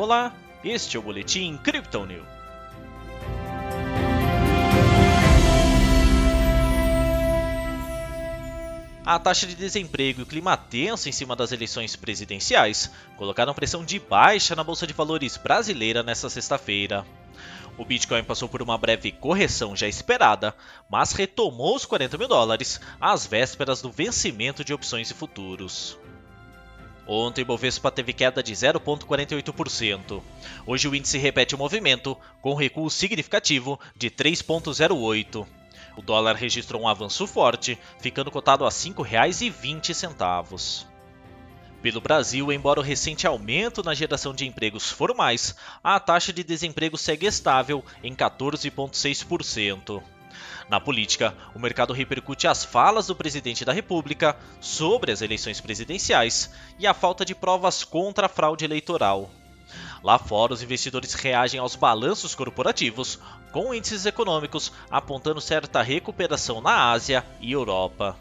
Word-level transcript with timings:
Olá, 0.00 0.32
este 0.62 0.96
é 0.96 1.00
o 1.00 1.02
Boletim 1.02 1.56
Crypto. 1.56 2.06
A 9.04 9.18
taxa 9.18 9.44
de 9.44 9.56
desemprego 9.56 10.20
e 10.20 10.22
o 10.22 10.26
clima 10.26 10.56
tenso 10.56 11.08
em 11.08 11.12
cima 11.12 11.34
das 11.34 11.50
eleições 11.50 11.96
presidenciais 11.96 12.92
colocaram 13.16 13.52
pressão 13.52 13.84
de 13.84 13.98
baixa 13.98 14.54
na 14.54 14.62
Bolsa 14.62 14.86
de 14.86 14.92
Valores 14.92 15.36
brasileira 15.36 16.04
nesta 16.04 16.30
sexta-feira. 16.30 17.04
O 17.76 17.84
Bitcoin 17.84 18.22
passou 18.22 18.48
por 18.48 18.62
uma 18.62 18.78
breve 18.78 19.10
correção 19.10 19.74
já 19.74 19.88
esperada, 19.88 20.54
mas 20.88 21.10
retomou 21.10 21.74
os 21.74 21.84
40 21.84 22.16
mil 22.16 22.28
dólares 22.28 22.80
às 23.00 23.26
vésperas 23.26 23.82
do 23.82 23.90
vencimento 23.90 24.62
de 24.62 24.72
opções 24.72 25.10
e 25.10 25.14
futuros. 25.14 25.98
Ontem 27.10 27.40
o 27.40 27.46
Bovespa 27.46 27.90
teve 27.90 28.12
queda 28.12 28.42
de 28.42 28.52
0,48%. 28.52 30.22
Hoje 30.66 30.86
o 30.86 30.94
índice 30.94 31.16
repete 31.16 31.54
o 31.54 31.58
movimento, 31.58 32.14
com 32.42 32.52
recuo 32.52 32.90
significativo 32.90 33.80
de 33.96 34.10
3,08%. 34.10 35.46
O 35.96 36.02
dólar 36.02 36.36
registrou 36.36 36.82
um 36.82 36.86
avanço 36.86 37.26
forte, 37.26 37.78
ficando 37.98 38.30
cotado 38.30 38.64
a 38.64 38.68
R$ 38.68 38.74
5,20. 38.74 40.86
Pelo 41.80 42.00
Brasil, 42.00 42.52
embora 42.52 42.78
o 42.78 42.82
recente 42.82 43.26
aumento 43.26 43.82
na 43.82 43.94
geração 43.94 44.34
de 44.34 44.46
empregos 44.46 44.90
formais, 44.90 45.56
a 45.82 45.98
taxa 45.98 46.32
de 46.32 46.44
desemprego 46.44 46.98
segue 46.98 47.26
estável 47.26 47.82
em 48.02 48.14
14,6%. 48.14 50.02
Na 50.68 50.78
política, 50.78 51.34
o 51.54 51.58
mercado 51.58 51.92
repercute 51.92 52.46
as 52.46 52.64
falas 52.64 53.06
do 53.06 53.16
presidente 53.16 53.64
da 53.64 53.72
República 53.72 54.36
sobre 54.60 55.12
as 55.12 55.22
eleições 55.22 55.60
presidenciais 55.60 56.52
e 56.78 56.86
a 56.86 56.94
falta 56.94 57.24
de 57.24 57.34
provas 57.34 57.84
contra 57.84 58.26
a 58.26 58.28
fraude 58.28 58.64
eleitoral. 58.64 59.30
Lá 60.02 60.18
fora, 60.18 60.52
os 60.52 60.62
investidores 60.62 61.14
reagem 61.14 61.60
aos 61.60 61.74
balanços 61.74 62.34
corporativos, 62.34 63.18
com 63.52 63.74
índices 63.74 64.06
econômicos 64.06 64.72
apontando 64.90 65.40
certa 65.40 65.82
recuperação 65.82 66.60
na 66.60 66.90
Ásia 66.90 67.24
e 67.40 67.52
Europa. 67.52 68.16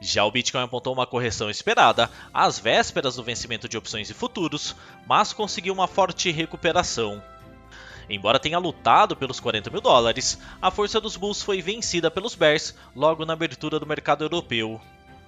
Já 0.00 0.24
o 0.24 0.30
Bitcoin 0.30 0.62
apontou 0.62 0.92
uma 0.92 1.06
correção 1.06 1.50
esperada 1.50 2.08
às 2.32 2.58
vésperas 2.58 3.16
do 3.16 3.24
vencimento 3.24 3.68
de 3.68 3.76
opções 3.76 4.08
e 4.08 4.14
futuros, 4.14 4.76
mas 5.06 5.32
conseguiu 5.32 5.74
uma 5.74 5.88
forte 5.88 6.30
recuperação. 6.30 7.22
Embora 8.08 8.38
tenha 8.38 8.58
lutado 8.58 9.14
pelos 9.14 9.38
40 9.38 9.70
mil 9.70 9.80
dólares, 9.80 10.38
a 10.62 10.70
força 10.70 11.00
dos 11.00 11.16
Bulls 11.16 11.42
foi 11.42 11.60
vencida 11.60 12.10
pelos 12.10 12.34
Bears 12.34 12.74
logo 12.96 13.24
na 13.24 13.34
abertura 13.34 13.78
do 13.78 13.86
mercado 13.86 14.24
europeu. 14.24 14.80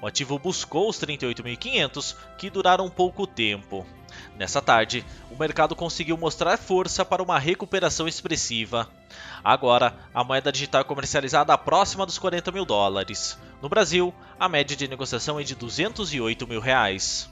O 0.00 0.06
ativo 0.06 0.38
buscou 0.38 0.88
os 0.88 0.98
38.500, 0.98 2.16
que 2.36 2.50
duraram 2.50 2.90
pouco 2.90 3.26
tempo. 3.26 3.86
Nessa 4.36 4.60
tarde, 4.60 5.04
o 5.30 5.36
mercado 5.36 5.76
conseguiu 5.76 6.16
mostrar 6.16 6.58
força 6.58 7.04
para 7.04 7.22
uma 7.22 7.38
recuperação 7.38 8.08
expressiva. 8.08 8.88
Agora, 9.44 9.94
a 10.12 10.24
moeda 10.24 10.50
digital 10.50 10.80
é 10.80 10.84
comercializada 10.84 11.56
próxima 11.56 12.04
dos 12.04 12.18
40 12.18 12.50
mil 12.50 12.64
dólares. 12.64 13.38
No 13.60 13.68
Brasil, 13.68 14.12
a 14.40 14.48
média 14.48 14.76
de 14.76 14.88
negociação 14.88 15.38
é 15.38 15.44
de 15.44 15.54
208 15.54 16.48
mil 16.48 16.60
reais. 16.60 17.31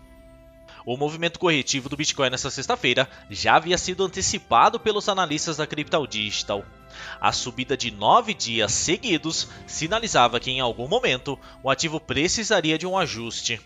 O 0.84 0.96
movimento 0.96 1.38
corretivo 1.38 1.88
do 1.88 1.96
Bitcoin 1.96 2.30
nesta 2.30 2.50
sexta-feira 2.50 3.08
já 3.28 3.56
havia 3.56 3.76
sido 3.76 4.04
antecipado 4.04 4.80
pelos 4.80 5.08
analistas 5.08 5.58
da 5.58 5.66
Crypto 5.66 6.06
Digital. 6.06 6.64
A 7.20 7.32
subida 7.32 7.76
de 7.76 7.90
nove 7.90 8.32
dias 8.32 8.72
seguidos 8.72 9.48
sinalizava 9.66 10.40
que 10.40 10.50
em 10.50 10.60
algum 10.60 10.88
momento 10.88 11.38
o 11.62 11.70
ativo 11.70 12.00
precisaria 12.00 12.78
de 12.78 12.86
um 12.86 12.96
ajuste. 12.96 13.60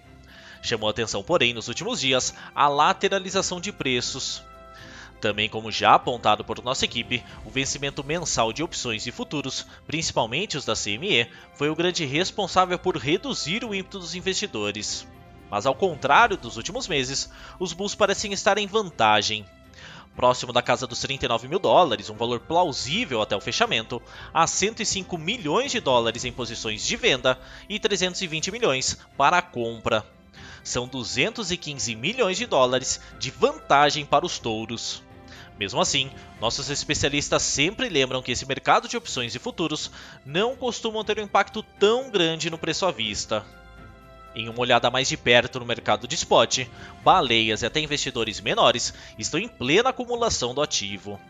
Chamou 0.60 0.88
atenção, 0.88 1.22
porém, 1.22 1.52
nos 1.52 1.68
últimos 1.68 2.00
dias, 2.00 2.34
a 2.54 2.68
lateralização 2.68 3.60
de 3.60 3.70
preços. 3.70 4.42
Também, 5.20 5.48
como 5.48 5.70
já 5.70 5.94
apontado 5.94 6.44
por 6.44 6.62
nossa 6.62 6.84
equipe, 6.84 7.22
o 7.44 7.50
vencimento 7.50 8.02
mensal 8.04 8.52
de 8.52 8.62
opções 8.62 9.06
e 9.06 9.12
futuros, 9.12 9.66
principalmente 9.86 10.56
os 10.56 10.64
da 10.64 10.74
CME, 10.74 11.28
foi 11.54 11.70
o 11.70 11.76
grande 11.76 12.04
responsável 12.04 12.78
por 12.78 12.96
reduzir 12.96 13.64
o 13.64 13.74
ímpeto 13.74 13.98
dos 13.98 14.14
investidores. 14.14 15.06
Mas 15.54 15.66
ao 15.66 15.74
contrário 15.76 16.36
dos 16.36 16.56
últimos 16.56 16.88
meses, 16.88 17.30
os 17.60 17.72
bulls 17.72 17.94
parecem 17.94 18.32
estar 18.32 18.58
em 18.58 18.66
vantagem. 18.66 19.46
Próximo 20.16 20.52
da 20.52 20.60
casa 20.60 20.84
dos 20.84 20.98
39 20.98 21.46
mil 21.46 21.60
dólares, 21.60 22.10
um 22.10 22.16
valor 22.16 22.40
plausível 22.40 23.22
até 23.22 23.36
o 23.36 23.40
fechamento, 23.40 24.02
há 24.32 24.48
105 24.48 25.16
milhões 25.16 25.70
de 25.70 25.78
dólares 25.78 26.24
em 26.24 26.32
posições 26.32 26.84
de 26.84 26.96
venda 26.96 27.38
e 27.68 27.78
320 27.78 28.50
milhões 28.50 28.98
para 29.16 29.38
a 29.38 29.42
compra. 29.42 30.04
São 30.64 30.88
215 30.88 31.94
milhões 31.94 32.36
de 32.36 32.46
dólares 32.46 33.00
de 33.20 33.30
vantagem 33.30 34.04
para 34.04 34.26
os 34.26 34.40
touros. 34.40 35.04
Mesmo 35.56 35.80
assim, 35.80 36.10
nossos 36.40 36.68
especialistas 36.68 37.42
sempre 37.42 37.88
lembram 37.88 38.20
que 38.22 38.32
esse 38.32 38.44
mercado 38.44 38.88
de 38.88 38.96
opções 38.96 39.36
e 39.36 39.38
futuros 39.38 39.88
não 40.26 40.56
costumam 40.56 41.04
ter 41.04 41.20
um 41.20 41.22
impacto 41.22 41.62
tão 41.78 42.10
grande 42.10 42.50
no 42.50 42.58
preço 42.58 42.84
à 42.86 42.90
vista. 42.90 43.46
Em 44.34 44.48
uma 44.48 44.60
olhada 44.60 44.90
mais 44.90 45.08
de 45.08 45.16
perto 45.16 45.60
no 45.60 45.66
mercado 45.66 46.08
de 46.08 46.16
spot, 46.16 46.66
baleias 47.04 47.62
e 47.62 47.66
até 47.66 47.78
investidores 47.78 48.40
menores 48.40 48.92
estão 49.16 49.38
em 49.38 49.46
plena 49.46 49.90
acumulação 49.90 50.52
do 50.52 50.60
ativo. 50.60 51.20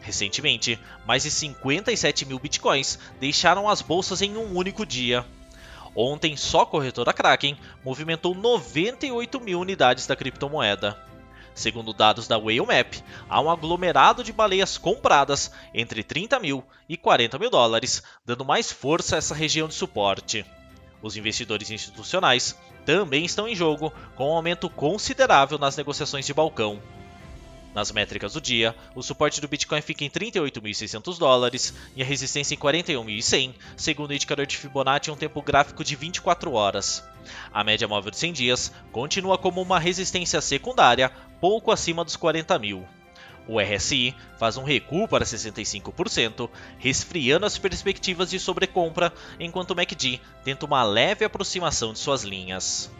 Recentemente, 0.00 0.78
mais 1.06 1.24
de 1.24 1.30
57 1.30 2.24
mil 2.24 2.38
bitcoins 2.38 2.98
deixaram 3.20 3.68
as 3.68 3.82
bolsas 3.82 4.22
em 4.22 4.36
um 4.36 4.56
único 4.56 4.86
dia. 4.86 5.24
Ontem, 5.94 6.36
só 6.36 6.62
a 6.62 6.66
corretora 6.66 7.12
Kraken 7.12 7.58
movimentou 7.84 8.34
98 8.34 9.40
mil 9.40 9.60
unidades 9.60 10.06
da 10.06 10.16
criptomoeda. 10.16 10.96
Segundo 11.54 11.92
dados 11.92 12.28
da 12.28 12.38
Whale 12.38 12.60
Map, 12.60 12.94
há 13.28 13.40
um 13.40 13.50
aglomerado 13.50 14.22
de 14.22 14.32
baleias 14.32 14.76
compradas 14.78 15.50
entre 15.74 16.02
30 16.02 16.38
mil 16.38 16.62
e 16.88 16.96
40 16.96 17.38
mil 17.38 17.50
dólares, 17.50 18.02
dando 18.24 18.44
mais 18.44 18.70
força 18.70 19.16
a 19.16 19.18
essa 19.18 19.34
região 19.34 19.66
de 19.66 19.74
suporte. 19.74 20.44
Os 21.02 21.16
investidores 21.16 21.70
institucionais 21.70 22.56
também 22.84 23.24
estão 23.24 23.48
em 23.48 23.54
jogo, 23.54 23.92
com 24.14 24.30
um 24.30 24.34
aumento 24.34 24.70
considerável 24.70 25.58
nas 25.58 25.76
negociações 25.76 26.26
de 26.26 26.34
balcão. 26.34 26.80
Nas 27.76 27.92
métricas 27.92 28.32
do 28.32 28.40
dia, 28.40 28.74
o 28.94 29.02
suporte 29.02 29.38
do 29.38 29.48
Bitcoin 29.48 29.82
fica 29.82 30.02
em 30.02 30.08
38.600 30.08 31.18
dólares 31.18 31.74
e 31.94 32.02
a 32.02 32.06
resistência 32.06 32.54
em 32.54 32.58
41.100, 32.58 33.54
segundo 33.76 34.12
o 34.12 34.14
indicador 34.14 34.46
de 34.46 34.56
Fibonacci 34.56 35.10
em 35.10 35.12
um 35.12 35.16
tempo 35.16 35.42
gráfico 35.42 35.84
de 35.84 35.94
24 35.94 36.52
horas. 36.52 37.04
A 37.52 37.62
média 37.62 37.86
móvel 37.86 38.10
de 38.10 38.16
100 38.16 38.32
dias 38.32 38.72
continua 38.90 39.36
como 39.36 39.60
uma 39.60 39.78
resistência 39.78 40.40
secundária, 40.40 41.12
pouco 41.38 41.70
acima 41.70 42.02
dos 42.02 42.16
40 42.16 42.58
mil. 42.58 42.88
O 43.48 43.60
RSI 43.60 44.14
faz 44.38 44.56
um 44.56 44.64
recuo 44.64 45.06
para 45.06 45.24
65%, 45.24 46.50
resfriando 46.78 47.46
as 47.46 47.56
perspectivas 47.56 48.30
de 48.30 48.38
sobrecompra, 48.40 49.12
enquanto 49.38 49.70
o 49.70 49.76
MACD 49.76 50.20
tenta 50.44 50.66
uma 50.66 50.82
leve 50.82 51.24
aproximação 51.24 51.92
de 51.92 51.98
suas 51.98 52.22
linhas. 52.22 52.90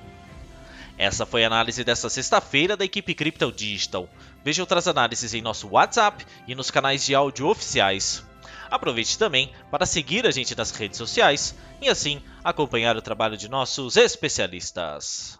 Essa 0.98 1.26
foi 1.26 1.44
a 1.44 1.46
análise 1.48 1.84
desta 1.84 2.08
sexta-feira 2.08 2.76
da 2.76 2.84
equipe 2.84 3.14
Crypto 3.14 3.52
Digital. 3.52 4.08
Veja 4.42 4.62
outras 4.62 4.88
análises 4.88 5.34
em 5.34 5.42
nosso 5.42 5.68
WhatsApp 5.68 6.24
e 6.46 6.54
nos 6.54 6.70
canais 6.70 7.04
de 7.04 7.14
áudio 7.14 7.48
oficiais. 7.48 8.24
Aproveite 8.70 9.18
também 9.18 9.52
para 9.70 9.84
seguir 9.84 10.26
a 10.26 10.30
gente 10.30 10.56
nas 10.56 10.70
redes 10.70 10.96
sociais 10.96 11.54
e 11.80 11.88
assim 11.88 12.22
acompanhar 12.42 12.96
o 12.96 13.02
trabalho 13.02 13.36
de 13.36 13.48
nossos 13.48 13.96
especialistas. 13.96 15.38